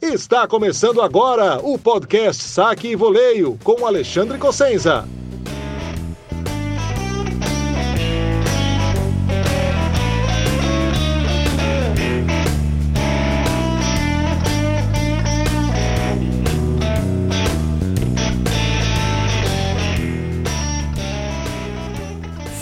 Está 0.00 0.46
começando 0.46 1.02
agora 1.02 1.58
o 1.58 1.76
podcast 1.76 2.44
Saque 2.44 2.86
e 2.86 2.94
Voleio 2.94 3.58
com 3.64 3.84
Alexandre 3.84 4.38
Cossenza. 4.38 5.04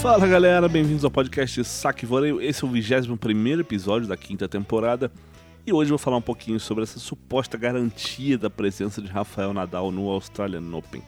Fala 0.00 0.26
galera, 0.26 0.66
bem-vindos 0.66 1.04
ao 1.04 1.10
podcast 1.10 1.62
Saque 1.64 2.06
e 2.06 2.08
Voleio. 2.08 2.40
Esse 2.40 2.64
é 2.64 2.66
o 2.66 2.70
21 2.70 3.60
episódio 3.60 4.08
da 4.08 4.16
quinta 4.16 4.48
temporada. 4.48 5.12
E 5.66 5.72
hoje 5.72 5.88
vou 5.88 5.98
falar 5.98 6.18
um 6.18 6.22
pouquinho 6.22 6.60
sobre 6.60 6.84
essa 6.84 7.00
suposta 7.00 7.58
garantia 7.58 8.38
da 8.38 8.48
presença 8.48 9.02
de 9.02 9.08
Rafael 9.08 9.52
Nadal 9.52 9.90
no 9.90 10.08
Australian 10.08 10.62
Open. 10.72 11.02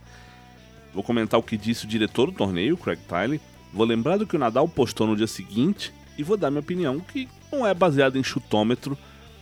Vou 0.92 1.04
comentar 1.04 1.38
o 1.38 1.42
que 1.44 1.56
disse 1.56 1.84
o 1.84 1.88
diretor 1.88 2.26
do 2.26 2.36
torneio, 2.36 2.76
Craig 2.76 2.98
Tiley, 3.06 3.40
vou 3.72 3.86
lembrar 3.86 4.16
do 4.16 4.26
que 4.26 4.34
o 4.34 4.38
Nadal 4.38 4.68
postou 4.68 5.06
no 5.06 5.14
dia 5.14 5.28
seguinte 5.28 5.94
e 6.18 6.24
vou 6.24 6.36
dar 6.36 6.50
minha 6.50 6.58
opinião, 6.60 6.98
que 6.98 7.28
não 7.52 7.64
é 7.64 7.72
baseada 7.72 8.18
em 8.18 8.24
chutômetro, 8.24 8.98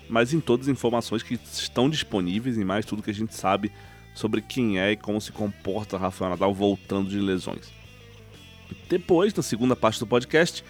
mas 0.07 0.34
em 0.34 0.41
todas 0.41 0.69
as 0.69 0.73
informações 0.73 1.23
que 1.23 1.41
estão 1.51 1.88
disponíveis 1.88 2.59
e 2.59 2.65
mais 2.65 2.85
tudo 2.85 3.02
que 3.02 3.10
a 3.10 3.15
gente 3.15 3.35
sabe 3.35 3.73
sobre 4.15 4.43
quem 4.43 4.79
é 4.79 4.93
e 4.93 4.96
como 4.98 5.19
se 5.19 5.33
comporta 5.33 5.96
Rafael 5.96 6.33
Nadal 6.33 6.52
voltando 6.52 7.09
de 7.09 7.19
lesões. 7.19 7.73
Depois, 8.87 9.33
na 9.33 9.43
segunda 9.43 9.74
parte 9.74 9.98
do 9.98 10.07
podcast, 10.07 10.62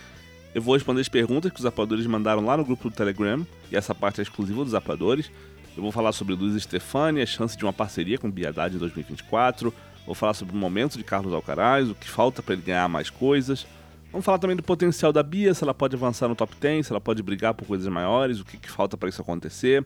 eu 0.57 0.63
vou 0.63 0.73
responder 0.73 1.03
as 1.03 1.09
perguntas 1.09 1.53
que 1.53 1.61
os 1.61 1.67
apoiadores 1.67 2.07
mandaram 2.07 2.43
lá 2.43 2.57
no 2.57 2.65
grupo 2.65 2.89
do 2.89 2.97
Telegram, 2.97 3.47
e 3.71 3.77
essa 3.77 3.95
parte 3.95 4.21
é 4.21 4.23
exclusiva 4.23 4.65
dos 4.65 4.73
apoiadores. 4.73 5.31
Eu 5.77 5.83
vou 5.83 5.93
falar 5.93 6.13
sobre 6.13 6.35
Luiz 6.35 6.63
Stefani, 6.63 7.21
a 7.21 7.27
chance 7.27 7.55
de 7.59 7.63
uma 7.63 7.75
parceria 7.75 8.17
com 8.17 8.31
Biadade 8.31 8.75
em 8.75 8.79
2024. 8.79 9.71
Vou 10.07 10.15
falar 10.15 10.33
sobre 10.33 10.57
o 10.57 10.59
momento 10.59 10.97
de 10.97 11.05
Carlos 11.05 11.35
Alcaraz, 11.35 11.91
o 11.91 11.95
que 11.95 12.09
falta 12.09 12.43
para 12.43 12.55
ele 12.55 12.63
ganhar 12.63 12.89
mais 12.89 13.11
coisas. 13.11 13.67
Vamos 14.11 14.25
falar 14.25 14.39
também 14.39 14.57
do 14.57 14.63
potencial 14.63 15.13
da 15.13 15.23
Bia, 15.23 15.53
se 15.53 15.63
ela 15.63 15.75
pode 15.75 15.95
avançar 15.95 16.27
no 16.27 16.35
top 16.35 16.57
10, 16.59 16.87
se 16.87 16.91
ela 16.91 17.03
pode 17.03 17.23
brigar 17.23 17.53
por 17.53 17.67
coisas 17.67 17.87
maiores, 17.89 18.41
o 18.41 18.45
que, 18.47 18.57
que 18.57 18.71
falta 18.71 18.97
para 18.97 19.11
isso 19.11 19.21
acontecer. 19.21 19.85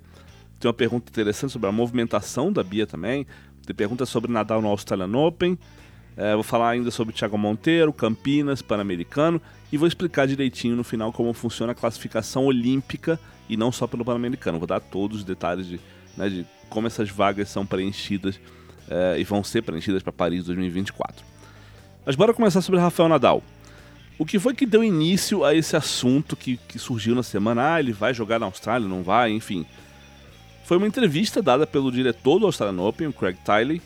Tem 0.61 0.69
uma 0.69 0.75
pergunta 0.75 1.11
interessante 1.11 1.51
sobre 1.51 1.69
a 1.69 1.73
movimentação 1.73 2.53
da 2.53 2.63
Bia 2.63 2.87
também. 2.87 3.27
Tem 3.67 3.75
perguntas 3.75 4.09
sobre 4.09 4.31
Nadal 4.31 4.63
no 4.63 4.69
Australian 4.69 5.19
Open. 5.19 5.59
É, 6.21 6.35
vou 6.35 6.43
falar 6.43 6.69
ainda 6.69 6.91
sobre 6.91 7.15
Thiago 7.15 7.39
Monteiro, 7.39 7.95
Campinas, 7.95 8.61
Pan-Americano 8.61 9.41
e 9.73 9.79
vou 9.79 9.89
explicar 9.89 10.27
direitinho 10.27 10.77
no 10.77 10.85
final 10.85 11.11
como 11.15 11.33
funciona 11.33 11.73
a 11.73 11.75
classificação 11.75 12.45
olímpica 12.45 13.19
e 13.49 13.57
não 13.57 13.73
só 13.73 13.87
pelo 13.87 14.05
Pan-Americano. 14.05 14.59
Vou 14.59 14.67
dar 14.67 14.81
todos 14.81 15.21
os 15.21 15.25
detalhes 15.25 15.67
de, 15.67 15.81
né, 16.15 16.29
de 16.29 16.47
como 16.69 16.87
essas 16.87 17.09
vagas 17.09 17.49
são 17.49 17.65
preenchidas 17.65 18.39
é, 18.91 19.19
e 19.19 19.25
vão 19.25 19.43
ser 19.43 19.63
preenchidas 19.63 20.03
para 20.03 20.13
Paris 20.13 20.45
2024. 20.45 21.25
Mas 22.05 22.17
bora 22.17 22.35
começar 22.35 22.61
sobre 22.61 22.79
Rafael 22.79 23.09
Nadal. 23.09 23.43
O 24.19 24.27
que 24.27 24.39
foi 24.39 24.53
que 24.53 24.67
deu 24.67 24.85
início 24.85 25.43
a 25.43 25.55
esse 25.55 25.75
assunto 25.75 26.37
que, 26.37 26.59
que 26.69 26.79
surgiu 26.79 27.15
na 27.15 27.23
semana? 27.23 27.77
Ah, 27.77 27.81
ele 27.81 27.95
vai 27.95 28.13
jogar 28.13 28.39
na 28.39 28.45
Austrália, 28.45 28.87
não 28.87 29.03
vai, 29.03 29.31
enfim. 29.31 29.65
Foi 30.65 30.77
uma 30.77 30.87
entrevista 30.87 31.41
dada 31.41 31.67
pelo 31.67 31.91
diretor 31.91 32.39
do 32.39 32.45
Australian 32.45 32.83
Open, 32.83 33.11
Craig 33.11 33.39
Tiley, 33.43 33.81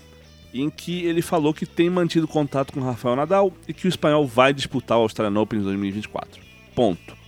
em 0.54 0.70
que 0.70 1.04
ele 1.04 1.20
falou 1.20 1.52
que 1.52 1.66
tem 1.66 1.90
mantido 1.90 2.28
contato 2.28 2.72
com 2.72 2.80
Rafael 2.80 3.16
Nadal 3.16 3.52
e 3.66 3.74
que 3.74 3.86
o 3.86 3.88
espanhol 3.88 4.24
vai 4.24 4.54
disputar 4.54 4.96
o 4.96 5.02
Australian 5.02 5.40
Open 5.40 5.58
em 5.58 5.62
2024. 5.64 6.40
Ponto. 6.74 7.24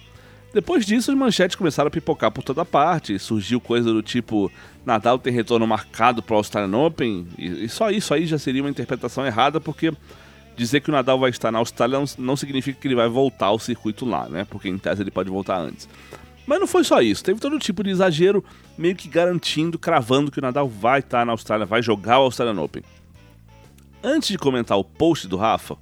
Depois 0.54 0.86
disso, 0.86 1.10
as 1.10 1.18
manchetes 1.18 1.56
começaram 1.56 1.88
a 1.88 1.90
pipocar 1.90 2.30
por 2.30 2.42
toda 2.42 2.64
parte, 2.64 3.18
surgiu 3.18 3.60
coisa 3.60 3.92
do 3.92 4.02
tipo 4.02 4.50
Nadal 4.86 5.18
tem 5.18 5.32
retorno 5.32 5.66
marcado 5.66 6.22
para 6.22 6.34
o 6.34 6.36
Australian 6.38 6.78
Open, 6.78 7.26
e, 7.36 7.68
só 7.68 7.90
isso 7.90 8.14
aí 8.14 8.26
já 8.26 8.38
seria 8.38 8.62
uma 8.62 8.70
interpretação 8.70 9.26
errada, 9.26 9.60
porque 9.60 9.92
dizer 10.56 10.80
que 10.80 10.88
o 10.88 10.92
Nadal 10.92 11.18
vai 11.18 11.28
estar 11.28 11.52
na 11.52 11.58
Austrália 11.58 11.98
não, 12.16 12.36
significa 12.36 12.80
que 12.80 12.88
ele 12.88 12.94
vai 12.94 13.08
voltar 13.08 13.46
ao 13.46 13.58
circuito 13.58 14.06
lá, 14.06 14.28
né? 14.28 14.46
Porque 14.48 14.68
em 14.68 14.78
tese 14.78 15.02
ele 15.02 15.10
pode 15.10 15.28
voltar 15.28 15.58
antes. 15.58 15.86
Mas 16.46 16.60
não 16.60 16.66
foi 16.66 16.84
só 16.84 17.02
isso, 17.02 17.24
teve 17.24 17.40
todo 17.40 17.58
tipo 17.58 17.82
de 17.82 17.90
exagero, 17.90 18.42
meio 18.78 18.94
que 18.94 19.08
garantindo, 19.08 19.78
cravando 19.78 20.30
que 20.30 20.38
o 20.38 20.42
Nadal 20.42 20.68
vai 20.68 21.00
estar 21.00 21.26
na 21.26 21.32
Austrália, 21.32 21.66
vai 21.66 21.82
jogar 21.82 22.20
o 22.20 22.22
Australian 22.22 22.62
Open. 22.62 22.82
Antes 24.08 24.28
de 24.28 24.38
comentar 24.38 24.78
o 24.78 24.84
post 24.84 25.26
do 25.26 25.36
Rafa, 25.36 25.76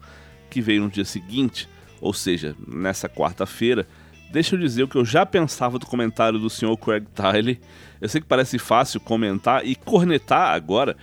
que 0.48 0.62
veio 0.62 0.80
no 0.80 0.88
dia 0.88 1.04
seguinte, 1.04 1.68
ou 2.00 2.14
seja, 2.14 2.56
nessa 2.66 3.06
quarta-feira, 3.06 3.86
deixa 4.32 4.54
eu 4.54 4.58
dizer 4.58 4.84
o 4.84 4.88
que 4.88 4.96
eu 4.96 5.04
já 5.04 5.26
pensava 5.26 5.78
do 5.78 5.84
comentário 5.84 6.38
do 6.38 6.48
senhor 6.48 6.74
Craig 6.78 7.04
Tiley. 7.14 7.60
Eu 8.00 8.08
sei 8.08 8.22
que 8.22 8.26
parece 8.26 8.58
fácil 8.58 8.98
comentar 8.98 9.66
e 9.66 9.74
cornetar 9.74 10.54
agora, 10.54 10.96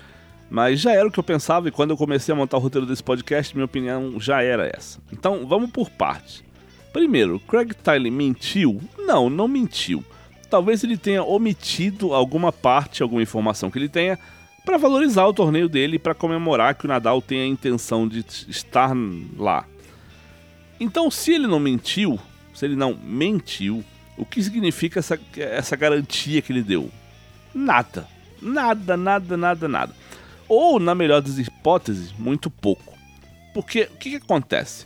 mas 0.49 0.79
já 0.79 0.93
era 0.93 1.07
o 1.07 1.11
que 1.11 1.19
eu 1.19 1.23
pensava 1.23 1.67
e 1.67 1.71
quando 1.71 1.91
eu 1.91 1.97
comecei 1.97 2.33
a 2.33 2.35
montar 2.35 2.57
o 2.57 2.59
roteiro 2.59 2.87
desse 2.87 3.03
podcast, 3.03 3.53
minha 3.53 3.65
opinião 3.65 4.19
já 4.19 4.41
era 4.41 4.67
essa. 4.75 4.99
Então, 5.13 5.45
vamos 5.45 5.69
por 5.69 5.91
partes. 5.91 6.43
Primeiro, 6.91 7.39
Craig 7.41 7.75
Tiley 7.75 8.09
mentiu? 8.09 8.81
Não, 8.97 9.29
não 9.29 9.47
mentiu. 9.47 10.03
Talvez 10.49 10.83
ele 10.83 10.97
tenha 10.97 11.23
omitido 11.23 12.15
alguma 12.15 12.51
parte, 12.51 13.03
alguma 13.03 13.21
informação 13.21 13.69
que 13.69 13.77
ele 13.77 13.87
tenha, 13.89 14.17
para 14.65 14.77
valorizar 14.77 15.25
o 15.25 15.33
torneio 15.33 15.67
dele 15.67 15.95
e 15.95 15.99
para 15.99 16.13
comemorar 16.13 16.75
que 16.75 16.85
o 16.85 16.87
Nadal 16.87 17.21
tem 17.21 17.41
a 17.41 17.47
intenção 17.47 18.07
de 18.07 18.23
estar 18.47 18.93
lá. 19.37 19.65
Então, 20.79 21.09
se 21.11 21.33
ele 21.33 21.47
não 21.47 21.59
mentiu, 21.59 22.19
se 22.53 22.65
ele 22.65 22.75
não 22.75 22.93
mentiu, 22.93 23.83
o 24.17 24.25
que 24.25 24.41
significa 24.41 24.99
essa, 24.99 25.19
essa 25.37 25.75
garantia 25.75 26.41
que 26.41 26.51
ele 26.51 26.63
deu? 26.63 26.89
Nada. 27.53 28.07
Nada, 28.41 28.97
nada, 28.97 29.37
nada, 29.37 29.67
nada. 29.67 29.95
Ou, 30.47 30.79
na 30.79 30.95
melhor 30.95 31.21
das 31.21 31.37
hipóteses, 31.37 32.11
muito 32.17 32.49
pouco. 32.49 32.97
Porque 33.53 33.89
o 33.93 33.97
que, 33.97 34.09
que 34.11 34.15
acontece? 34.17 34.85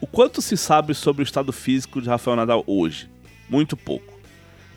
O 0.00 0.06
quanto 0.06 0.40
se 0.42 0.56
sabe 0.56 0.94
sobre 0.94 1.22
o 1.22 1.24
estado 1.24 1.52
físico 1.52 2.00
de 2.00 2.08
Rafael 2.08 2.36
Nadal 2.36 2.62
hoje? 2.66 3.08
Muito 3.48 3.76
pouco. 3.76 4.14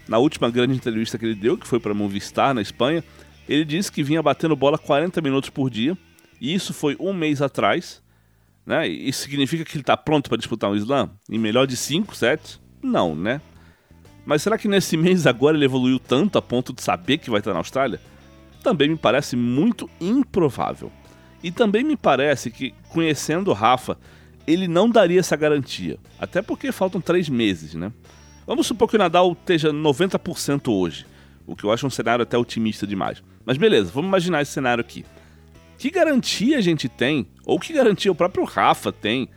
Na 0.08 0.18
última 0.18 0.50
grande 0.50 0.74
entrevista 0.74 1.18
que 1.18 1.26
ele 1.26 1.36
deu, 1.36 1.58
que 1.58 1.68
foi 1.68 1.80
para 1.80 1.94
Movistar 1.94 2.54
na 2.54 2.62
Espanha, 2.62 3.04
ele 3.50 3.66
disse 3.66 3.92
que 3.92 4.04
vinha 4.04 4.22
batendo 4.22 4.56
bola 4.56 4.78
40 4.78 5.20
minutos 5.22 5.50
por 5.50 5.72
dia, 5.72 5.98
e 6.40 6.54
isso 6.54 6.72
foi 6.72 6.96
um 7.00 7.12
mês 7.12 7.42
atrás. 7.42 8.00
Né? 8.64 8.88
Isso 8.88 9.24
significa 9.24 9.66
que 9.66 9.72
ele 9.72 9.82
está 9.82 9.98
pronto 9.98 10.30
para 10.30 10.38
disputar 10.38 10.70
um 10.70 10.76
slam? 10.76 11.10
Em 11.28 11.40
melhor 11.40 11.66
de 11.66 11.76
5 11.76 12.16
sets? 12.16 12.62
Não, 12.80 13.16
né? 13.16 13.42
Mas 14.24 14.44
será 14.44 14.56
que 14.56 14.68
nesse 14.68 14.96
mês 14.98 15.26
agora 15.26 15.58
ele 15.58 15.66
evoluiu 15.66 15.98
tanto 15.98 16.38
a 16.38 16.42
ponto 16.44 16.72
de 16.72 16.84
saber 16.84 17.18
que 17.18 17.32
vai 17.32 17.40
estar 17.40 17.52
na 17.52 17.58
Austrália? 17.58 18.00
Também 18.62 18.88
me 18.88 18.98
parece 18.98 19.36
muito 19.36 19.90
improvável. 20.00 20.92
E 21.42 21.50
também 21.50 21.84
me 21.84 21.98
parece 21.98 22.52
que, 22.52 22.76
conhecendo 22.90 23.50
o 23.50 23.54
Rafa, 23.54 23.98
ele 24.46 24.68
não 24.68 24.88
daria 24.88 25.22
essa 25.22 25.36
garantia. 25.36 25.98
Até 26.20 26.44
porque 26.44 26.72
faltam 26.72 27.02
três 27.02 27.28
meses, 27.28 27.74
né? 27.74 27.92
Vamos 28.46 28.68
supor 28.68 28.88
que 28.88 28.96
o 28.96 29.00
Nadal 29.00 29.32
esteja 29.32 29.74
90% 29.74 30.72
hoje 30.72 31.08
o 31.50 31.56
que 31.56 31.64
eu 31.64 31.72
acho 31.72 31.86
um 31.86 31.90
cenário 31.90 32.22
até 32.22 32.38
otimista 32.38 32.86
demais. 32.86 33.24
Mas 33.50 33.58
beleza, 33.58 33.92
vamos 33.92 34.10
imaginar 34.10 34.44
esse 34.44 34.52
cenário 34.52 34.80
aqui. 34.80 35.04
Que 35.80 35.90
garantia 35.90 36.60
a 36.60 36.62
gente 36.62 36.88
tem, 36.88 37.26
ou 37.44 37.60
que 37.60 37.74
garantia 37.74 38.12
o 38.12 38.16
próprio 38.16 38.44
Rafa 38.44 38.92
tem, 38.92 39.28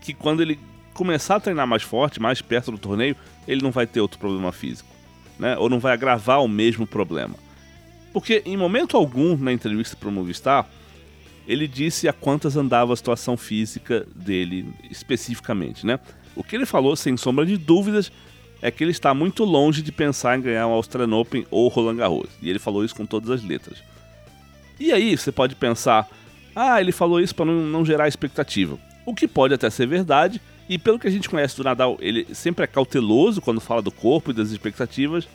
que 0.00 0.12
quando 0.12 0.42
ele 0.42 0.58
começar 0.92 1.36
a 1.36 1.40
treinar 1.40 1.68
mais 1.68 1.84
forte, 1.84 2.20
mais 2.20 2.42
perto 2.42 2.72
do 2.72 2.78
torneio, 2.78 3.14
ele 3.46 3.62
não 3.62 3.70
vai 3.70 3.86
ter 3.86 4.00
outro 4.00 4.18
problema 4.18 4.50
físico, 4.50 4.88
né? 5.38 5.56
Ou 5.56 5.68
não 5.68 5.78
vai 5.78 5.92
agravar 5.92 6.42
o 6.42 6.48
mesmo 6.48 6.84
problema. 6.84 7.36
Porque 8.12 8.42
em 8.44 8.56
momento 8.56 8.96
algum 8.96 9.36
na 9.36 9.52
entrevista 9.52 9.94
para 9.94 10.08
o 10.08 10.12
Movistar, 10.12 10.68
ele 11.46 11.68
disse 11.68 12.08
a 12.08 12.12
quantas 12.12 12.56
andava 12.56 12.92
a 12.92 12.96
situação 12.96 13.36
física 13.36 14.04
dele 14.16 14.66
especificamente, 14.90 15.86
né? 15.86 16.00
O 16.34 16.42
que 16.42 16.56
ele 16.56 16.66
falou, 16.66 16.96
sem 16.96 17.16
sombra 17.16 17.46
de 17.46 17.56
dúvidas, 17.56 18.10
é 18.62 18.70
que 18.70 18.84
ele 18.84 18.90
está 18.90 19.14
muito 19.14 19.44
longe 19.44 19.82
de 19.82 19.90
pensar 19.90 20.38
em 20.38 20.42
ganhar 20.42 20.66
o 20.66 20.72
Australian 20.72 21.16
Open 21.16 21.46
ou 21.50 21.68
Roland 21.68 21.96
Garros. 21.96 22.30
E 22.42 22.50
ele 22.50 22.58
falou 22.58 22.84
isso 22.84 22.94
com 22.94 23.06
todas 23.06 23.30
as 23.30 23.42
letras. 23.42 23.82
E 24.78 24.92
aí 24.92 25.16
você 25.16 25.32
pode 25.32 25.54
pensar, 25.54 26.08
ah, 26.54 26.80
ele 26.80 26.92
falou 26.92 27.20
isso 27.20 27.34
para 27.34 27.46
não, 27.46 27.62
não 27.66 27.84
gerar 27.84 28.08
expectativa. 28.08 28.78
O 29.06 29.14
que 29.14 29.26
pode 29.26 29.54
até 29.54 29.68
ser 29.70 29.86
verdade, 29.86 30.40
e 30.68 30.78
pelo 30.78 30.98
que 30.98 31.06
a 31.06 31.10
gente 31.10 31.28
conhece 31.28 31.56
do 31.56 31.64
Nadal, 31.64 31.96
ele 32.00 32.26
sempre 32.34 32.64
é 32.64 32.66
cauteloso 32.66 33.40
quando 33.40 33.60
fala 33.60 33.82
do 33.82 33.90
corpo 33.90 34.30
e 34.30 34.34
das 34.34 34.50
expectativas, 34.50 35.28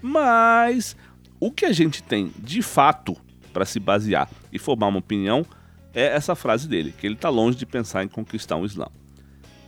mas 0.00 0.96
o 1.40 1.50
que 1.50 1.64
a 1.64 1.72
gente 1.72 2.02
tem 2.02 2.32
de 2.38 2.62
fato 2.62 3.16
para 3.52 3.64
se 3.64 3.78
basear 3.80 4.28
e 4.52 4.58
formar 4.58 4.86
uma 4.88 4.98
opinião 4.98 5.44
é 5.92 6.06
essa 6.06 6.34
frase 6.34 6.68
dele, 6.68 6.94
que 6.96 7.06
ele 7.06 7.14
está 7.14 7.28
longe 7.28 7.56
de 7.56 7.66
pensar 7.66 8.04
em 8.04 8.08
conquistar 8.08 8.56
um 8.56 8.64
slam. 8.64 8.90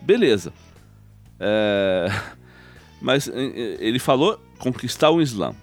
Beleza. 0.00 0.52
É... 1.38 2.08
Mas 3.00 3.28
eh, 3.28 3.32
eh, 3.34 3.76
ele 3.80 3.98
falou 3.98 4.40
conquistar 4.58 5.10
o 5.10 5.20
slam. 5.22 5.54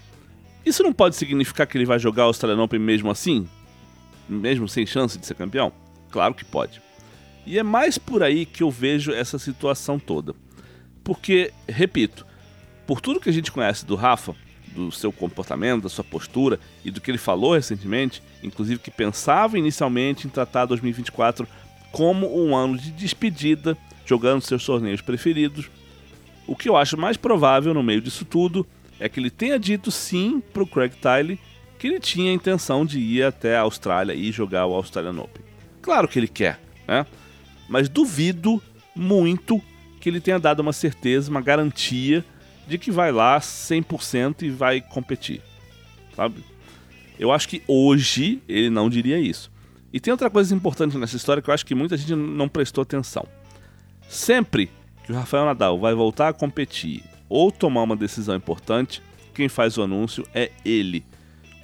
Isso 0.65 0.83
não 0.83 0.91
pode 0.91 1.15
significar 1.15 1.67
que 1.67 1.77
ele 1.77 1.85
vai 1.85 1.99
jogar 1.99 2.23
o 2.23 2.27
Australian 2.27 2.61
Open 2.63 2.79
mesmo 2.79 3.09
assim? 3.09 3.47
Mesmo 4.27 4.67
sem 4.67 4.85
chance 4.85 5.17
de 5.17 5.25
ser 5.25 5.35
campeão? 5.35 5.71
Claro 6.11 6.33
que 6.33 6.43
pode. 6.43 6.81
E 7.45 7.57
é 7.57 7.63
mais 7.63 7.97
por 7.97 8.21
aí 8.21 8.45
que 8.45 8.63
eu 8.63 8.69
vejo 8.69 9.13
essa 9.13 9.39
situação 9.39 9.97
toda. 9.97 10.35
Porque, 11.03 11.53
repito, 11.67 12.25
por 12.85 12.99
tudo 12.99 13.21
que 13.21 13.29
a 13.29 13.33
gente 13.33 13.51
conhece 13.51 13.85
do 13.85 13.95
Rafa, 13.95 14.35
do 14.73 14.91
seu 14.91 15.11
comportamento, 15.11 15.83
da 15.83 15.89
sua 15.89 16.03
postura 16.03 16.59
e 16.83 16.91
do 16.91 16.99
que 16.99 17.09
ele 17.09 17.17
falou 17.17 17.53
recentemente, 17.53 18.21
inclusive 18.43 18.79
que 18.79 18.91
pensava 18.91 19.57
inicialmente 19.57 20.27
em 20.27 20.29
tratar 20.29 20.65
2024 20.65 21.47
como 21.91 22.37
um 22.37 22.55
ano 22.55 22.77
de 22.77 22.91
despedida, 22.91 23.77
jogando 24.05 24.41
seus 24.41 24.65
torneios 24.65 25.01
preferidos. 25.01 25.69
O 26.47 26.55
que 26.55 26.69
eu 26.69 26.77
acho 26.77 26.97
mais 26.97 27.17
provável 27.17 27.73
no 27.73 27.83
meio 27.83 28.01
disso 28.01 28.23
tudo 28.23 28.65
é 28.99 29.09
que 29.09 29.19
ele 29.19 29.29
tenha 29.29 29.59
dito 29.59 29.91
sim 29.91 30.41
para 30.53 30.63
o 30.63 30.67
Craig 30.67 30.93
Tiley 30.95 31.37
que 31.77 31.87
ele 31.87 31.99
tinha 31.99 32.31
a 32.31 32.33
intenção 32.33 32.85
de 32.85 32.99
ir 32.99 33.23
até 33.23 33.55
a 33.55 33.61
Austrália 33.61 34.13
e 34.13 34.31
jogar 34.31 34.65
o 34.65 34.73
Australian 34.73 35.21
Open. 35.21 35.43
Claro 35.81 36.07
que 36.07 36.17
ele 36.17 36.27
quer, 36.27 36.59
né? 36.87 37.05
Mas 37.69 37.87
duvido 37.87 38.61
muito 38.95 39.61
que 39.99 40.09
ele 40.09 40.19
tenha 40.19 40.39
dado 40.39 40.61
uma 40.61 40.73
certeza, 40.73 41.29
uma 41.29 41.41
garantia 41.41 42.25
de 42.67 42.77
que 42.77 42.89
vai 42.89 43.11
lá 43.11 43.39
100% 43.39 44.41
e 44.41 44.49
vai 44.49 44.81
competir, 44.81 45.41
sabe? 46.15 46.43
Eu 47.19 47.31
acho 47.31 47.47
que 47.47 47.61
hoje 47.67 48.41
ele 48.47 48.69
não 48.69 48.89
diria 48.89 49.19
isso. 49.19 49.51
E 49.93 49.99
tem 49.99 50.11
outra 50.11 50.29
coisa 50.29 50.53
importante 50.53 50.97
nessa 50.97 51.15
história 51.15 51.41
que 51.41 51.49
eu 51.49 51.53
acho 51.53 51.65
que 51.65 51.75
muita 51.75 51.95
gente 51.95 52.15
não 52.15 52.49
prestou 52.49 52.81
atenção. 52.81 53.25
Sempre 54.09 54.69
que 55.07 55.13
o 55.13 55.15
Rafael 55.15 55.45
Nadal 55.45 55.79
vai 55.79 55.93
voltar 55.93 56.27
a 56.27 56.33
competir 56.33 57.01
ou 57.29 57.49
tomar 57.49 57.83
uma 57.83 57.95
decisão 57.95 58.35
importante, 58.35 59.01
quem 59.33 59.47
faz 59.47 59.77
o 59.77 59.81
anúncio 59.81 60.27
é 60.35 60.51
ele. 60.65 61.05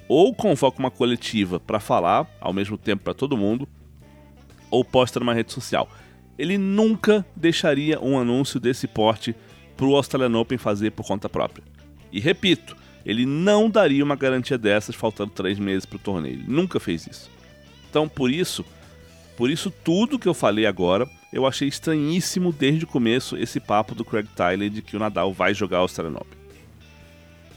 Ou 0.08 0.34
convoca 0.34 0.78
uma 0.78 0.90
coletiva 0.90 1.60
para 1.60 1.78
falar 1.78 2.26
ao 2.40 2.54
mesmo 2.54 2.78
tempo 2.78 3.04
para 3.04 3.12
todo 3.12 3.36
mundo, 3.36 3.68
ou 4.70 4.82
posta 4.82 5.20
numa 5.20 5.34
rede 5.34 5.52
social. 5.52 5.90
Ele 6.38 6.56
nunca 6.56 7.24
deixaria 7.36 8.00
um 8.00 8.18
anúncio 8.18 8.58
desse 8.58 8.88
porte 8.88 9.36
para 9.76 9.84
o 9.84 9.94
Australian 9.94 10.38
Open 10.38 10.56
fazer 10.56 10.92
por 10.92 11.06
conta 11.06 11.28
própria. 11.28 11.64
E 12.10 12.20
repito, 12.20 12.74
ele 13.04 13.26
não 13.26 13.68
daria 13.68 14.02
uma 14.02 14.16
garantia 14.16 14.56
dessas 14.56 14.94
faltando 14.94 15.32
três 15.32 15.58
meses 15.58 15.84
para 15.84 15.96
o 15.96 16.00
torneio. 16.00 16.36
Ele 16.36 16.44
nunca 16.48 16.80
fez 16.80 17.06
isso. 17.06 17.30
Então, 17.90 18.08
por 18.08 18.30
isso, 18.30 18.64
por 19.36 19.50
isso 19.50 19.70
tudo 19.70 20.18
que 20.18 20.28
eu 20.28 20.32
falei 20.32 20.64
agora, 20.64 21.06
eu 21.34 21.44
achei 21.48 21.66
estranhíssimo 21.66 22.52
desde 22.52 22.84
o 22.84 22.86
começo 22.86 23.36
esse 23.36 23.58
papo 23.58 23.92
do 23.92 24.04
Craig 24.04 24.28
Tyler 24.36 24.70
de 24.70 24.80
que 24.80 24.96
o 24.96 25.00
Nadal 25.00 25.32
vai 25.32 25.52
jogar 25.52 25.78
o 25.78 25.82
Australian 25.82 26.16
Open. 26.16 26.38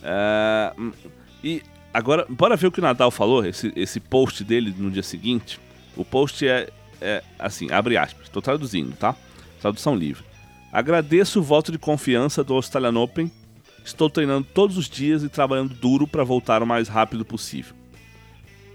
É, 0.02 0.74
e 1.44 1.62
agora, 1.94 2.26
bora 2.28 2.56
ver 2.56 2.66
o 2.66 2.72
que 2.72 2.80
o 2.80 2.84
Nadal 2.84 3.12
falou, 3.12 3.46
esse, 3.46 3.72
esse 3.76 4.00
post 4.00 4.44
dele 4.44 4.74
no 4.76 4.90
dia 4.90 5.04
seguinte. 5.04 5.60
O 5.96 6.04
post 6.04 6.48
é, 6.48 6.72
é 7.00 7.24
assim, 7.38 7.72
abre 7.72 7.96
aspas, 7.98 8.24
estou 8.24 8.42
traduzindo, 8.42 8.96
tá? 8.96 9.16
Tradução 9.62 9.96
livre. 9.96 10.24
Agradeço 10.74 11.40
o 11.40 11.44
voto 11.44 11.72
de 11.72 11.78
confiança 11.78 12.44
do 12.44 12.56
Australian 12.56 13.00
Open. 13.00 13.32
Estou 13.86 14.10
treinando 14.10 14.48
todos 14.56 14.76
os 14.76 14.90
dias 14.90 15.22
e 15.22 15.30
trabalhando 15.30 15.76
duro 15.76 16.08
para 16.08 16.24
voltar 16.24 16.64
o 16.64 16.68
mais 16.68 16.88
rápido 16.88 17.24
possível. 17.24 17.76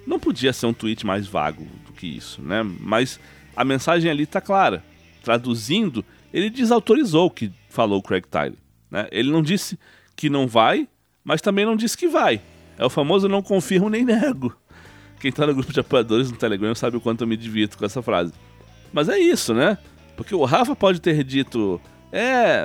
Não 0.06 0.20
podia 0.20 0.52
ser 0.52 0.66
um 0.66 0.72
tweet 0.72 1.04
mais 1.04 1.26
vago 1.26 1.66
do 1.84 1.92
que 1.92 2.06
isso, 2.06 2.40
né? 2.40 2.62
Mas 2.62 3.18
a 3.56 3.64
mensagem 3.64 4.08
ali 4.08 4.22
está 4.22 4.40
clara. 4.40 4.91
Traduzindo, 5.22 6.04
ele 6.32 6.50
desautorizou 6.50 7.26
o 7.26 7.30
que 7.30 7.52
falou 7.68 7.98
o 7.98 8.02
Craig 8.02 8.26
Tyler. 8.26 8.58
Né? 8.90 9.08
Ele 9.10 9.30
não 9.30 9.42
disse 9.42 9.78
que 10.16 10.28
não 10.28 10.46
vai, 10.46 10.88
mas 11.24 11.40
também 11.40 11.64
não 11.64 11.76
disse 11.76 11.96
que 11.96 12.08
vai. 12.08 12.40
É 12.76 12.84
o 12.84 12.90
famoso 12.90 13.28
não 13.28 13.42
confirmo 13.42 13.88
nem 13.88 14.04
nego. 14.04 14.54
Quem 15.20 15.28
está 15.28 15.46
no 15.46 15.54
grupo 15.54 15.72
de 15.72 15.80
apoiadores 15.80 16.30
no 16.30 16.36
Telegram 16.36 16.74
sabe 16.74 16.96
o 16.96 17.00
quanto 17.00 17.22
eu 17.22 17.28
me 17.28 17.36
divirto 17.36 17.78
com 17.78 17.84
essa 17.84 18.02
frase. 18.02 18.32
Mas 18.92 19.08
é 19.08 19.18
isso, 19.18 19.54
né? 19.54 19.78
Porque 20.16 20.34
o 20.34 20.44
Rafa 20.44 20.74
pode 20.74 21.00
ter 21.00 21.22
dito, 21.22 21.80
é, 22.10 22.64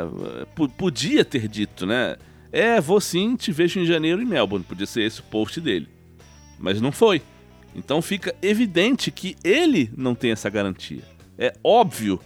podia 0.77 1.24
ter 1.24 1.48
dito, 1.48 1.86
né? 1.86 2.18
É, 2.51 2.81
vou 2.81 3.00
sim, 3.00 3.36
te 3.36 3.51
vejo 3.51 3.80
em 3.80 3.86
janeiro 3.86 4.21
em 4.21 4.25
Melbourne. 4.25 4.65
Podia 4.68 4.86
ser 4.86 5.04
esse 5.04 5.19
o 5.19 5.24
post 5.24 5.62
dele. 5.62 5.88
Mas 6.57 6.81
não 6.81 6.92
foi. 6.92 7.21
Então 7.75 8.01
fica 8.01 8.36
evidente 8.42 9.12
que 9.12 9.36
ele 9.44 9.92
não 9.95 10.15
tem 10.15 10.31
essa 10.31 10.50
garantia. 10.50 11.04
É 11.38 11.54
óbvio 11.63 12.19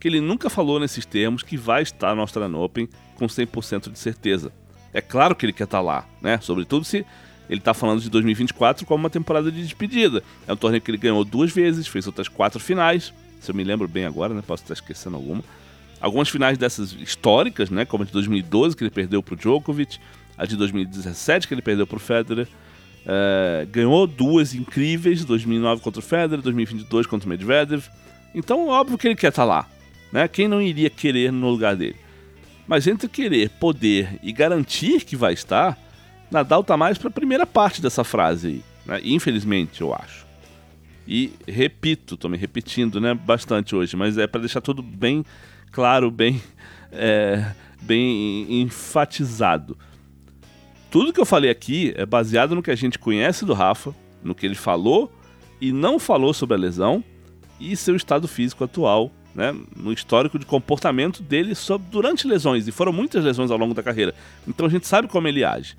que 0.00 0.08
ele 0.08 0.20
nunca 0.20 0.50
falou 0.50 0.80
nesses 0.80 1.04
termos 1.04 1.42
que 1.42 1.56
vai 1.56 1.82
estar 1.82 2.14
no 2.14 2.22
Australian 2.22 2.56
Open 2.58 2.88
com 3.14 3.26
100% 3.26 3.92
de 3.92 3.98
certeza. 3.98 4.50
É 4.92 5.00
claro 5.00 5.36
que 5.36 5.46
ele 5.46 5.52
quer 5.52 5.64
estar 5.64 5.80
lá, 5.80 6.06
né? 6.20 6.40
Sobretudo 6.40 6.84
se 6.84 7.06
ele 7.48 7.60
está 7.60 7.74
falando 7.74 8.00
de 8.00 8.08
2024 8.10 8.86
como 8.86 9.04
uma 9.04 9.10
temporada 9.10 9.52
de 9.52 9.62
despedida. 9.62 10.22
É 10.48 10.52
um 10.52 10.56
torneio 10.56 10.80
que 10.80 10.90
ele 10.90 10.98
ganhou 10.98 11.24
duas 11.24 11.52
vezes, 11.52 11.86
fez 11.86 12.06
outras 12.06 12.28
quatro 12.28 12.58
finais 12.58 13.12
se 13.40 13.50
eu 13.50 13.54
me 13.54 13.64
lembro 13.64 13.88
bem 13.88 14.04
agora, 14.04 14.34
né? 14.34 14.42
Posso 14.46 14.62
estar 14.62 14.74
esquecendo 14.74 15.16
alguma. 15.16 15.42
Algumas 16.00 16.28
finais 16.28 16.56
dessas 16.56 16.92
históricas, 16.92 17.70
né? 17.70 17.84
Como 17.84 18.04
a 18.04 18.06
de 18.06 18.12
2012, 18.12 18.76
que 18.76 18.84
ele 18.84 18.90
perdeu 18.90 19.22
para 19.22 19.34
o 19.34 19.36
Djokovic, 19.36 19.98
a 20.36 20.46
de 20.46 20.56
2017, 20.56 21.48
que 21.48 21.54
ele 21.54 21.62
perdeu 21.62 21.86
para 21.86 21.96
o 21.96 22.00
Federer. 22.00 22.46
É, 23.06 23.66
ganhou 23.70 24.06
duas 24.06 24.54
incríveis, 24.54 25.24
2009 25.24 25.82
contra 25.82 26.00
o 26.00 26.02
Federer, 26.02 26.42
2022 26.42 27.06
contra 27.06 27.26
o 27.26 27.30
Medvedev. 27.30 27.84
Então, 28.34 28.68
óbvio 28.68 28.98
que 28.98 29.08
ele 29.08 29.16
quer 29.16 29.28
estar 29.28 29.44
lá. 29.44 29.66
Né? 30.12 30.26
Quem 30.28 30.48
não 30.48 30.60
iria 30.60 30.90
querer 30.90 31.32
no 31.32 31.48
lugar 31.48 31.76
dele? 31.76 31.96
Mas 32.66 32.86
entre 32.86 33.08
querer, 33.08 33.50
poder 33.50 34.18
e 34.22 34.32
garantir 34.32 35.04
que 35.04 35.16
vai 35.16 35.32
estar, 35.32 35.78
Nadal 36.30 36.60
está 36.60 36.76
mais 36.76 36.98
para 36.98 37.08
a 37.08 37.12
primeira 37.12 37.46
parte 37.46 37.82
dessa 37.82 38.04
frase 38.04 38.46
aí. 38.46 38.62
Né? 38.86 39.00
Infelizmente, 39.04 39.80
eu 39.80 39.92
acho. 39.94 40.26
E 41.06 41.32
repito, 41.46 42.16
tô 42.16 42.28
me 42.28 42.36
repetindo, 42.36 43.00
né, 43.00 43.14
bastante 43.14 43.74
hoje, 43.74 43.96
mas 43.96 44.16
é 44.16 44.26
para 44.26 44.40
deixar 44.40 44.60
tudo 44.60 44.82
bem 44.82 45.24
claro, 45.72 46.10
bem, 46.10 46.40
é, 46.92 47.52
bem 47.82 48.60
enfatizado. 48.60 49.76
Tudo 50.90 51.12
que 51.12 51.20
eu 51.20 51.26
falei 51.26 51.50
aqui 51.50 51.92
é 51.96 52.04
baseado 52.04 52.54
no 52.54 52.62
que 52.62 52.70
a 52.70 52.76
gente 52.76 52.98
conhece 52.98 53.44
do 53.44 53.54
Rafa, 53.54 53.94
no 54.22 54.34
que 54.34 54.46
ele 54.46 54.54
falou 54.54 55.12
e 55.60 55.72
não 55.72 55.98
falou 55.98 56.32
sobre 56.32 56.54
a 56.56 56.58
lesão 56.58 57.02
e 57.58 57.76
seu 57.76 57.94
estado 57.94 58.26
físico 58.26 58.64
atual, 58.64 59.10
né, 59.34 59.54
no 59.76 59.92
histórico 59.92 60.38
de 60.38 60.46
comportamento 60.46 61.22
dele 61.22 61.54
sobre, 61.54 61.88
durante 61.90 62.26
lesões, 62.26 62.66
e 62.66 62.72
foram 62.72 62.92
muitas 62.92 63.24
lesões 63.24 63.50
ao 63.50 63.58
longo 63.58 63.74
da 63.74 63.82
carreira. 63.82 64.14
Então 64.46 64.66
a 64.66 64.68
gente 64.68 64.86
sabe 64.86 65.08
como 65.08 65.28
ele 65.28 65.44
age. 65.44 65.76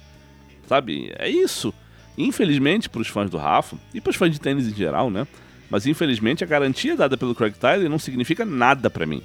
Sabe? 0.67 1.11
É 1.17 1.29
isso. 1.29 1.73
Infelizmente, 2.17 2.89
para 2.89 3.01
os 3.01 3.07
fãs 3.07 3.29
do 3.29 3.37
Rafa 3.37 3.77
e 3.93 4.01
para 4.01 4.09
os 4.09 4.15
fãs 4.15 4.31
de 4.31 4.39
tênis 4.39 4.67
em 4.67 4.75
geral, 4.75 5.09
né? 5.09 5.27
Mas 5.69 5.85
infelizmente 5.85 6.43
a 6.43 6.47
garantia 6.47 6.95
dada 6.95 7.17
pelo 7.17 7.33
Craig 7.33 7.53
Tyler 7.53 7.89
não 7.89 7.99
significa 7.99 8.45
nada 8.45 8.89
para 8.89 9.05
mim. 9.05 9.21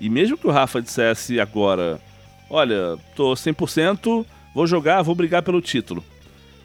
E 0.00 0.08
mesmo 0.08 0.36
que 0.36 0.46
o 0.46 0.50
Rafa 0.50 0.80
dissesse 0.80 1.40
agora, 1.40 2.00
olha, 2.48 2.96
tô 3.14 3.32
100%, 3.32 4.24
vou 4.54 4.66
jogar, 4.66 5.02
vou 5.02 5.14
brigar 5.14 5.42
pelo 5.42 5.60
título. 5.60 6.04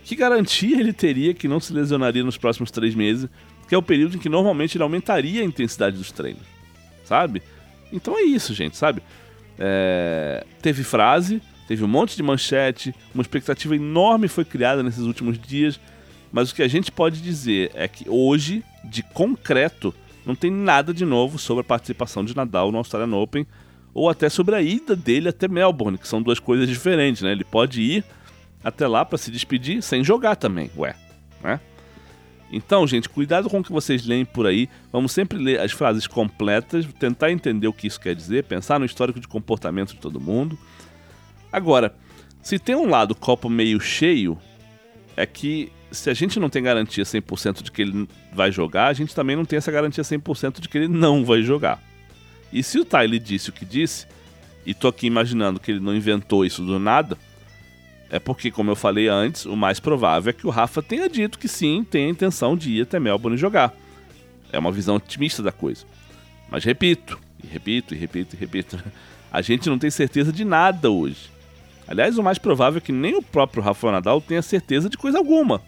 Que 0.03 0.15
garantia 0.15 0.79
ele 0.79 0.93
teria 0.93 1.33
que 1.33 1.47
não 1.47 1.59
se 1.59 1.73
lesionaria 1.73 2.23
nos 2.23 2.37
próximos 2.37 2.71
três 2.71 2.95
meses, 2.95 3.29
que 3.67 3.75
é 3.75 3.77
o 3.77 3.81
período 3.81 4.15
em 4.15 4.19
que 4.19 4.29
normalmente 4.29 4.77
ele 4.77 4.83
aumentaria 4.83 5.41
a 5.41 5.45
intensidade 5.45 5.97
dos 5.97 6.11
treinos, 6.11 6.41
sabe? 7.07 7.41
Então 7.91 8.17
é 8.17 8.21
isso, 8.21 8.53
gente, 8.53 8.77
sabe? 8.77 9.01
É... 9.57 10.45
Teve 10.61 10.83
frase, 10.83 11.41
Teve 11.67 11.83
um 11.83 11.87
monte 11.87 12.15
de 12.15 12.23
manchete, 12.23 12.95
uma 13.13 13.21
expectativa 13.21 13.75
enorme 13.75 14.29
foi 14.29 14.45
criada 14.45 14.81
nesses 14.81 15.03
últimos 15.03 15.37
dias, 15.37 15.77
mas 16.31 16.49
o 16.49 16.55
que 16.55 16.63
a 16.63 16.67
gente 16.67 16.91
pode 16.91 17.21
dizer 17.21 17.71
é 17.73 17.89
que 17.89 18.09
hoje, 18.09 18.63
de 18.85 19.03
concreto, 19.03 19.93
não 20.25 20.33
tem 20.33 20.49
nada 20.49 20.93
de 20.93 21.03
novo 21.03 21.37
sobre 21.37 21.61
a 21.61 21.65
participação 21.65 22.23
de 22.23 22.35
Nadal 22.35 22.71
no 22.71 22.77
Australian 22.77 23.15
Open 23.17 23.45
ou 23.93 24.09
até 24.09 24.29
sobre 24.29 24.55
a 24.55 24.61
ida 24.61 24.95
dele 24.95 25.27
até 25.27 25.47
Melbourne, 25.47 25.97
que 25.97 26.07
são 26.07 26.21
duas 26.21 26.39
coisas 26.39 26.69
diferentes, 26.69 27.21
né? 27.21 27.33
Ele 27.33 27.43
pode 27.43 27.81
ir 27.81 28.03
até 28.63 28.87
lá 28.87 29.03
para 29.03 29.17
se 29.17 29.29
despedir 29.29 29.81
sem 29.81 30.03
jogar 30.03 30.37
também, 30.37 30.71
ué, 30.77 30.95
né? 31.43 31.59
Então, 32.51 32.87
gente, 32.87 33.09
cuidado 33.09 33.49
com 33.49 33.59
o 33.59 33.63
que 33.63 33.71
vocês 33.71 34.05
leem 34.05 34.23
por 34.23 34.47
aí. 34.47 34.69
Vamos 34.91 35.11
sempre 35.11 35.37
ler 35.37 35.59
as 35.59 35.71
frases 35.71 36.07
completas, 36.07 36.85
tentar 36.99 37.31
entender 37.31 37.67
o 37.67 37.73
que 37.73 37.87
isso 37.87 37.99
quer 37.99 38.15
dizer, 38.15 38.45
pensar 38.45 38.79
no 38.79 38.85
histórico 38.85 39.19
de 39.19 39.27
comportamento 39.27 39.93
de 39.93 39.99
todo 39.99 40.19
mundo. 40.19 40.57
Agora, 41.51 41.93
se 42.41 42.57
tem 42.57 42.75
um 42.75 42.89
lado 42.89 43.13
copo 43.13 43.49
meio 43.49 43.79
cheio, 43.79 44.37
é 45.15 45.25
que 45.25 45.71
se 45.91 46.09
a 46.09 46.13
gente 46.13 46.39
não 46.39 46.49
tem 46.49 46.63
garantia 46.63 47.03
100% 47.03 47.63
de 47.63 47.71
que 47.71 47.81
ele 47.81 48.07
vai 48.33 48.51
jogar, 48.51 48.87
a 48.87 48.93
gente 48.93 49.15
também 49.15 49.35
não 49.35 49.45
tem 49.45 49.57
essa 49.57 49.71
garantia 49.71 50.03
100% 50.03 50.59
de 50.61 50.69
que 50.69 50.77
ele 50.77 50.87
não 50.87 51.25
vai 51.25 51.41
jogar. 51.41 51.81
E 52.51 52.63
se 52.63 52.79
o 52.79 52.85
Tyler 52.85 53.19
disse 53.19 53.49
o 53.49 53.53
que 53.53 53.65
disse, 53.65 54.05
e 54.65 54.73
tô 54.73 54.87
aqui 54.87 55.07
imaginando 55.07 55.59
que 55.59 55.71
ele 55.71 55.79
não 55.79 55.95
inventou 55.95 56.45
isso 56.45 56.63
do 56.63 56.79
nada, 56.79 57.17
é 58.09 58.19
porque, 58.19 58.49
como 58.49 58.71
eu 58.71 58.75
falei 58.75 59.07
antes, 59.07 59.45
o 59.45 59.55
mais 59.55 59.79
provável 59.79 60.29
é 60.29 60.33
que 60.33 60.47
o 60.47 60.49
Rafa 60.49 60.81
tenha 60.81 61.09
dito 61.09 61.37
que 61.37 61.47
sim, 61.47 61.83
tem 61.83 62.05
a 62.05 62.09
intenção 62.09 62.55
de 62.55 62.71
ir 62.71 62.81
até 62.83 62.99
Melbourne 62.99 63.37
jogar. 63.37 63.73
É 64.51 64.57
uma 64.57 64.71
visão 64.71 64.95
otimista 64.95 65.43
da 65.43 65.51
coisa. 65.51 65.85
Mas 66.49 66.63
repito, 66.63 67.19
e 67.43 67.47
repito, 67.47 67.93
e 67.93 67.97
repito, 67.97 68.35
e 68.35 68.39
repito, 68.39 68.83
a 69.31 69.41
gente 69.41 69.69
não 69.69 69.77
tem 69.77 69.89
certeza 69.89 70.31
de 70.31 70.45
nada 70.45 70.89
hoje. 70.89 71.29
Aliás, 71.87 72.17
o 72.17 72.23
mais 72.23 72.37
provável 72.37 72.77
é 72.77 72.81
que 72.81 72.91
nem 72.91 73.15
o 73.15 73.21
próprio 73.21 73.63
Rafael 73.63 73.93
Nadal 73.93 74.21
tenha 74.21 74.41
certeza 74.41 74.89
de 74.89 74.97
coisa 74.97 75.17
alguma. 75.17 75.61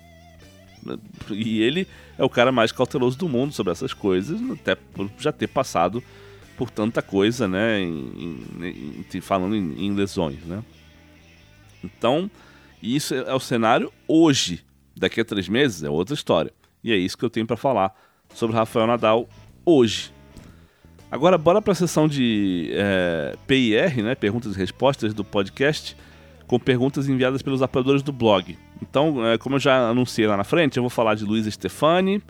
E 1.30 1.62
ele 1.62 1.88
é 2.18 2.24
o 2.24 2.30
cara 2.30 2.52
mais 2.52 2.72
cauteloso 2.72 3.18
do 3.18 3.28
mundo 3.28 3.54
sobre 3.54 3.72
essas 3.72 3.94
coisas, 3.94 4.40
até 4.52 4.76
por 4.76 5.10
já 5.18 5.32
ter 5.32 5.48
passado 5.48 6.04
por 6.58 6.70
tanta 6.70 7.02
coisa, 7.02 7.48
né? 7.48 7.82
Em, 7.82 8.44
em, 8.62 9.06
em, 9.14 9.22
falando 9.22 9.56
em, 9.56 9.94
lesões, 9.94 10.40
né? 10.46 10.62
Então, 11.84 12.30
isso 12.82 13.14
é 13.14 13.34
o 13.34 13.40
cenário 13.40 13.92
hoje. 14.08 14.64
Daqui 14.96 15.22
a 15.22 15.26
três 15.26 15.48
meses 15.48 15.84
é 15.84 15.90
outra 15.90 16.14
história. 16.14 16.52
E 16.84 16.92
é 16.92 16.96
isso 16.96 17.18
que 17.18 17.26
eu 17.26 17.30
tenho 17.30 17.46
para 17.46 17.58
falar 17.58 17.94
sobre 18.34 18.56
Rafael 18.56 18.88
Nadal 18.88 19.28
hoje. 19.66 20.12
Agora, 21.12 21.38
bora 21.38 21.62
para 21.62 21.72
a 21.72 21.76
sessão 21.76 22.08
de 22.08 22.70
é, 22.74 23.36
PIR, 23.48 24.04
né, 24.04 24.14
perguntas 24.14 24.56
e 24.56 24.58
respostas 24.58 25.14
do 25.14 25.24
podcast, 25.24 25.98
com 26.46 26.60
perguntas 26.60 27.10
enviadas 27.10 27.42
pelos 27.42 27.62
apoiadores 27.62 28.04
do 28.04 28.12
blog. 28.12 28.58
Então, 28.82 29.26
é, 29.26 29.38
como 29.38 29.56
eu 29.56 29.60
já 29.60 29.90
anunciei 29.90 30.28
lá 30.28 30.38
na 30.38 30.44
frente, 30.44 30.78
eu 30.78 30.84
vou 30.84 30.90
falar 30.90 31.16
de 31.16 31.26
Luísa 31.26 31.50
Stefani. 31.50 32.22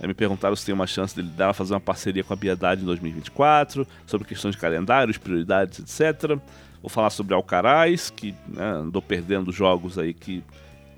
É, 0.00 0.06
me 0.06 0.14
perguntaram 0.14 0.56
se 0.56 0.64
tem 0.64 0.74
uma 0.74 0.86
chance 0.86 1.14
dele 1.14 1.28
dela 1.28 1.52
fazer 1.52 1.74
uma 1.74 1.80
parceria 1.80 2.24
com 2.24 2.32
a 2.32 2.36
Biedade 2.36 2.82
em 2.82 2.86
2024, 2.86 3.86
sobre 4.06 4.26
questões 4.26 4.54
de 4.54 4.60
calendários, 4.60 5.18
prioridades, 5.18 5.78
etc. 5.78 6.38
Vou 6.82 6.90
falar 6.90 7.10
sobre 7.10 7.32
Alcaraz, 7.32 8.10
que 8.10 8.34
né, 8.48 8.64
andou 8.64 9.00
perdendo 9.00 9.52
jogos 9.52 9.98
aí 9.98 10.12
que 10.12 10.42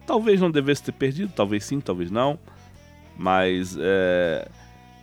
talvez 0.06 0.40
não 0.40 0.50
devesse 0.50 0.82
ter 0.82 0.92
perdido, 0.92 1.30
talvez 1.36 1.64
sim, 1.64 1.78
talvez 1.78 2.10
não. 2.10 2.38
Mas 3.16 3.76
é, 3.78 4.48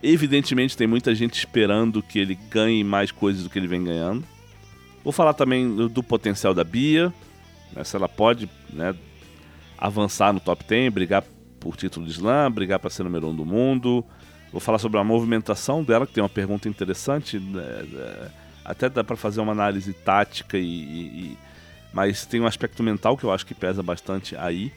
evidentemente 0.02 0.76
tem 0.76 0.88
muita 0.88 1.14
gente 1.14 1.38
esperando 1.38 2.02
que 2.02 2.18
ele 2.18 2.34
ganhe 2.50 2.82
mais 2.82 3.12
coisas 3.12 3.44
do 3.44 3.48
que 3.50 3.58
ele 3.58 3.68
vem 3.68 3.84
ganhando. 3.84 4.24
Vou 5.04 5.12
falar 5.12 5.34
também 5.34 5.72
do, 5.74 5.88
do 5.88 6.02
potencial 6.02 6.52
da 6.52 6.64
Bia, 6.64 7.12
né, 7.72 7.84
se 7.84 7.94
ela 7.94 8.08
pode 8.08 8.50
né, 8.70 8.92
avançar 9.78 10.32
no 10.32 10.40
top 10.40 10.64
10, 10.64 10.92
brigar 10.92 11.24
por 11.60 11.76
título 11.76 12.04
de 12.06 12.12
slam, 12.12 12.50
brigar 12.50 12.80
para 12.80 12.90
ser 12.90 13.04
número 13.04 13.28
1 13.28 13.30
um 13.30 13.36
do 13.36 13.44
mundo. 13.44 14.04
Vou 14.50 14.60
falar 14.60 14.78
sobre 14.78 14.98
a 14.98 15.04
movimentação 15.04 15.82
dela, 15.82 16.06
que 16.06 16.12
tem 16.12 16.22
uma 16.22 16.28
pergunta 16.28 16.68
interessante. 16.68 17.38
Né, 17.38 17.62
é, 17.62 18.41
até 18.64 18.88
dá 18.88 19.02
para 19.02 19.16
fazer 19.16 19.40
uma 19.40 19.52
análise 19.52 19.92
tática 19.92 20.58
e, 20.58 20.64
e, 20.64 21.38
mas 21.92 22.24
tem 22.24 22.40
um 22.40 22.46
aspecto 22.46 22.82
mental 22.82 23.16
que 23.16 23.24
eu 23.24 23.32
acho 23.32 23.44
que 23.44 23.54
pesa 23.54 23.82
bastante 23.82 24.36
aí. 24.36 24.72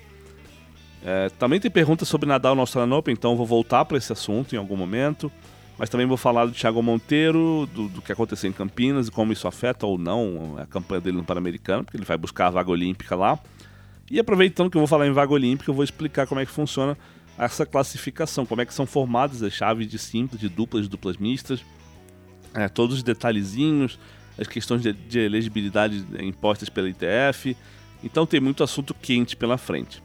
É, 1.03 1.29
também 1.37 1.59
tem 1.59 1.69
perguntas 1.69 2.07
sobre 2.07 2.27
Nadal 2.27 2.55
no 2.55 2.61
Australian 2.61 2.95
Open, 2.95 3.13
então 3.13 3.35
vou 3.35 3.45
voltar 3.45 3.85
para 3.85 3.97
esse 3.97 4.11
assunto 4.11 4.55
em 4.55 4.57
algum 4.57 4.75
momento. 4.75 5.31
Mas 5.77 5.89
também 5.89 6.07
vou 6.07 6.15
falar 6.15 6.45
do 6.45 6.53
Thiago 6.53 6.81
Monteiro, 6.81 7.67
do, 7.73 7.89
do, 7.89 8.01
que 8.01 8.11
aconteceu 8.11 8.49
em 8.49 8.53
Campinas 8.53 9.09
e 9.09 9.11
como 9.11 9.33
isso 9.33 9.45
afeta 9.45 9.85
ou 9.85 9.97
não 9.97 10.55
a 10.57 10.65
campanha 10.65 11.01
dele 11.01 11.17
no 11.17 11.23
Pan-Americano, 11.23 11.83
porque 11.83 11.97
ele 11.97 12.05
vai 12.05 12.17
buscar 12.17 12.47
a 12.47 12.49
vaga 12.49 12.71
olímpica 12.71 13.13
lá. 13.13 13.37
E 14.09 14.17
aproveitando 14.17 14.69
que 14.69 14.77
eu 14.77 14.79
vou 14.79 14.87
falar 14.87 15.05
em 15.05 15.11
vaga 15.11 15.33
olímpica, 15.33 15.69
eu 15.69 15.75
vou 15.75 15.83
explicar 15.83 16.27
como 16.27 16.39
é 16.39 16.45
que 16.45 16.51
funciona 16.51 16.97
essa 17.37 17.65
classificação, 17.65 18.45
como 18.45 18.61
é 18.61 18.65
que 18.65 18.73
são 18.73 18.85
formadas 18.85 19.43
as 19.43 19.51
chaves 19.51 19.85
de 19.85 19.99
simples, 19.99 20.39
de 20.39 20.47
duplas, 20.47 20.83
de 20.83 20.89
duplas 20.89 21.17
mistas 21.17 21.61
é, 22.55 22.67
todos 22.69 22.97
os 22.97 23.03
detalhezinhos, 23.03 23.99
as 24.37 24.47
questões 24.47 24.81
de, 24.81 24.93
de 24.93 25.19
elegibilidade 25.19 26.03
impostas 26.19 26.69
pela 26.69 26.89
ITF. 26.89 27.55
Então 28.03 28.25
tem 28.25 28.39
muito 28.39 28.63
assunto 28.63 28.93
quente 28.93 29.35
pela 29.35 29.57
frente. 29.57 30.01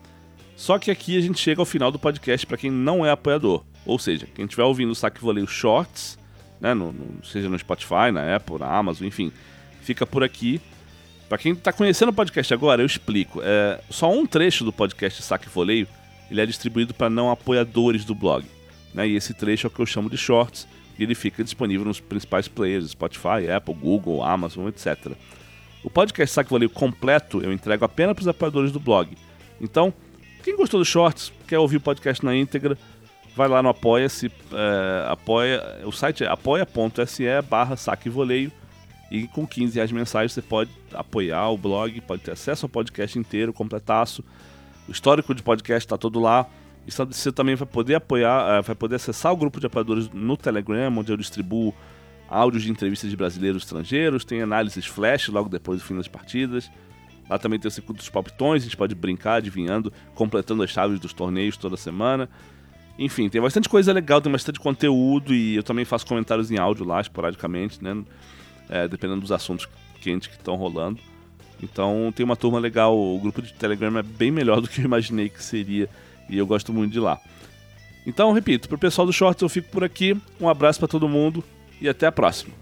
Só 0.57 0.79
que 0.79 0.91
aqui 0.91 1.17
a 1.17 1.21
gente 1.21 1.39
chega 1.39 1.61
ao 1.61 1.67
final 1.67 1.91
do 1.91 1.99
podcast 1.99 2.47
para 2.47 2.59
quem 2.59 2.71
não 2.71 3.05
é 3.05 3.11
apoiador. 3.11 3.65
Ou 3.87 3.99
seja, 3.99 4.27
quem 4.35 4.45
estiver 4.45 4.65
ouvindo 4.65 4.91
o 4.91 4.95
Saque 4.95 5.21
Voleio 5.21 5.47
Shorts, 5.47 6.19
né, 6.61 6.75
no, 6.75 6.93
no, 6.93 7.25
seja 7.25 7.49
no 7.49 7.59
Spotify, 7.59 8.11
na 8.13 8.37
Apple, 8.37 8.59
na 8.59 8.67
Amazon, 8.67 9.07
enfim, 9.07 9.33
fica 9.81 10.07
por 10.07 10.23
aqui. 10.23 10.61
Para 11.29 11.39
quem 11.39 11.53
está 11.53 11.73
conhecendo 11.73 12.11
o 12.11 12.13
podcast 12.13 12.53
agora, 12.53 12.83
eu 12.83 12.87
explico. 12.87 13.41
É, 13.43 13.81
só 13.89 14.13
um 14.13 14.27
trecho 14.27 14.65
do 14.65 14.73
podcast 14.73 15.23
Saque 15.23 15.49
Voleio 15.49 15.89
ele 16.31 16.41
é 16.41 16.47
distribuído 16.47 16.95
para 16.95 17.11
não 17.11 17.31
apoiadores 17.31 18.05
do 18.05 18.15
blog. 18.15 18.47
Né, 18.95 19.09
e 19.09 19.17
esse 19.17 19.35
trecho 19.35 19.67
é 19.67 19.69
o 19.69 19.71
que 19.71 19.81
eu 19.81 19.87
chamo 19.87 20.09
de 20.09 20.17
Shorts 20.17 20.67
e 21.01 21.03
ele 21.03 21.15
fica 21.15 21.43
disponível 21.43 21.87
nos 21.87 21.99
principais 21.99 22.47
players, 22.47 22.91
Spotify, 22.91 23.51
Apple, 23.51 23.75
Google, 23.75 24.23
Amazon, 24.23 24.69
etc. 24.69 25.13
O 25.83 25.89
podcast 25.89 26.35
Saque 26.35 26.51
Voleio 26.51 26.69
completo 26.69 27.43
eu 27.43 27.51
entrego 27.51 27.87
apenas 27.87 28.15
para 28.15 28.21
os 28.21 28.29
apoiadores 28.29 28.71
do 28.71 28.79
blog. 28.79 29.17
Então, 29.59 29.95
quem 30.45 30.55
gostou 30.55 30.79
dos 30.79 30.89
shorts, 30.89 31.33
quer 31.49 31.59
ouvir 31.59 31.79
o 31.79 31.81
podcast 31.81 32.23
na 32.23 32.37
íntegra, 32.37 32.77
vai 33.35 33.49
lá 33.49 33.63
no 33.63 33.71
Apoia-se, 33.71 34.31
é, 34.53 35.07
apoia, 35.11 35.81
o 35.87 35.91
site 35.91 36.23
é 36.23 36.29
apoia.se 36.29 37.25
barra 37.49 37.77
saque 37.77 38.11
voleio 38.11 38.53
e 39.11 39.27
com 39.27 39.47
15 39.47 39.77
reais 39.77 39.91
mensais 39.91 40.35
você 40.35 40.43
pode 40.43 40.71
apoiar 40.93 41.49
o 41.49 41.57
blog, 41.57 41.99
pode 42.03 42.21
ter 42.21 42.33
acesso 42.33 42.67
ao 42.67 42.71
podcast 42.71 43.19
inteiro, 43.19 43.55
completaço. 43.55 44.23
O 44.87 44.93
histórico 44.93 45.35
de 45.35 45.43
podcast 45.43 45.87
está 45.87 45.97
todo 45.97 46.21
lá. 46.21 46.47
E 46.87 46.91
você 46.91 47.31
também 47.31 47.55
vai 47.55 47.67
poder 47.67 47.97
apoiar, 47.97 48.59
eh, 48.59 48.63
vai 48.63 48.75
poder 48.75 48.97
acessar 48.97 49.33
o 49.33 49.37
grupo 49.37 49.61
de 49.61 49.67
apoiadores 49.67 50.09
no 50.13 50.37
Telegram, 50.37 50.97
onde 50.97 51.13
eu 51.13 51.17
distribuo 51.17 51.75
áudios 52.29 52.63
de 52.63 52.71
entrevistas 52.71 53.11
de 53.11 53.17
brasileiros 53.17 53.65
estrangeiros, 53.65 54.25
tem 54.25 54.41
análises 54.41 54.87
flash 54.87 55.29
logo 55.29 55.49
depois 55.49 55.81
do 55.81 55.85
fim 55.85 55.97
das 55.97 56.09
partidas. 56.09 56.71
Lá 57.29 57.39
também 57.39 57.59
tem 57.59 57.69
o 57.69 57.71
circuito 57.71 57.99
dos 57.99 58.09
palpitões, 58.09 58.63
a 58.63 58.65
gente 58.65 58.77
pode 58.77 58.95
brincar 58.95 59.35
adivinhando, 59.35 59.93
completando 60.15 60.63
as 60.63 60.71
chaves 60.71 60.99
dos 60.99 61.13
torneios 61.13 61.57
toda 61.57 61.77
semana. 61.77 62.29
Enfim, 62.99 63.29
tem 63.29 63.41
bastante 63.41 63.69
coisa 63.69 63.93
legal, 63.93 64.21
tem 64.21 64.31
bastante 64.31 64.61
conteúdo 64.61 65.35
e 65.35 65.57
eu 65.57 65.63
também 65.63 65.85
faço 65.85 66.07
comentários 66.07 66.51
em 66.51 66.59
áudio 66.59 66.85
lá, 66.85 67.01
esporadicamente, 67.01 67.83
né? 67.83 68.05
É, 68.69 68.87
dependendo 68.87 69.21
dos 69.21 69.33
assuntos 69.33 69.69
quentes 70.01 70.29
que 70.29 70.35
estão 70.35 70.55
rolando. 70.57 71.01
Então 71.63 72.13
tem 72.15 72.25
uma 72.25 72.37
turma 72.37 72.59
legal, 72.59 72.97
o 72.97 73.19
grupo 73.19 73.43
de 73.43 73.53
Telegram 73.55 73.97
é 73.99 74.03
bem 74.03 74.31
melhor 74.31 74.61
do 74.61 74.69
que 74.69 74.81
eu 74.81 74.85
imaginei 74.85 75.29
que 75.29 75.43
seria 75.43 75.89
e 76.31 76.39
eu 76.39 76.47
gosto 76.47 76.73
muito 76.73 76.93
de 76.93 77.01
lá. 77.01 77.21
Então, 78.07 78.33
repito, 78.33 78.69
pro 78.69 78.79
pessoal 78.79 79.07
do 79.07 79.13
Shorts 79.13 79.43
eu 79.43 79.49
fico 79.49 79.69
por 79.71 79.85
aqui. 79.85 80.17
Um 80.41 80.49
abraço 80.49 80.79
para 80.79 80.89
todo 80.89 81.09
mundo 81.09 81.45
e 81.81 81.89
até 81.89 82.07
a 82.07 82.13
próxima. 82.13 82.53